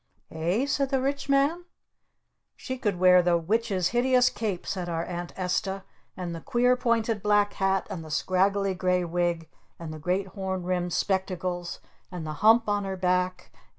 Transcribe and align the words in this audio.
"Eh?" 0.31 0.65
said 0.65 0.89
the 0.89 0.99
Rich 0.99 1.29
Man. 1.29 1.65
"She 2.55 2.75
could 2.79 2.97
wear 2.99 3.21
the 3.21 3.37
Witch's 3.37 3.89
hideous 3.89 4.31
cape!" 4.31 4.65
said 4.65 4.89
our 4.89 5.03
Aunt 5.05 5.31
Esta. 5.37 5.83
"And 6.17 6.33
the 6.33 6.41
queer 6.41 6.75
pointed 6.75 7.21
black 7.21 7.53
hat! 7.53 7.85
And 7.87 8.03
the 8.03 8.09
scraggly 8.09 8.73
gray 8.73 9.03
wig! 9.05 9.47
And 9.77 9.93
the 9.93 9.99
great 9.99 10.29
horn 10.29 10.63
rimmed 10.63 10.93
spectacles! 10.93 11.79
And 12.11 12.25
the 12.25 12.33
hump 12.41 12.67
on 12.67 12.83
her 12.83 12.97
back! 12.97 13.51